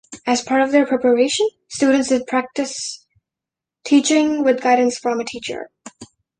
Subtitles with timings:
[0.25, 3.05] As part of their preparation, students did practice
[3.85, 5.69] teaching with guidance from a teacher.